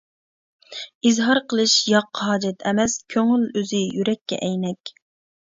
ئىزھار 1.09 1.39
قىلىش 1.53 1.75
ياق 1.89 2.21
ھاجەت 2.31 2.65
ئەمەس، 2.73 2.97
كۆڭۈل 3.17 3.45
ئۆزى 3.61 3.85
يۈرەككە 4.01 4.43
ئەينەك. 4.49 4.97